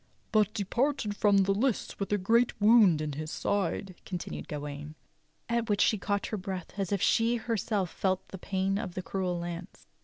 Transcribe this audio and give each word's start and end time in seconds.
"—but 0.31 0.51
departed 0.55 1.15
from 1.15 1.43
the 1.43 1.51
lists 1.53 1.99
with 1.99 2.11
a 2.11 2.17
great 2.17 2.59
w^ound 2.59 3.01
in 3.01 3.11
his 3.11 3.29
side," 3.29 3.93
continued 4.03 4.47
Gawain. 4.47 4.95
At 5.47 5.69
which 5.69 5.81
she 5.81 5.99
caught 5.99 6.25
her 6.25 6.37
breath 6.37 6.73
as 6.79 6.91
if 6.91 7.03
she 7.03 7.35
herself 7.35 7.91
felt 7.91 8.27
the 8.29 8.39
pain 8.39 8.79
of 8.79 8.95
the 8.95 9.03
cruel 9.03 9.37
lance. 9.37 9.85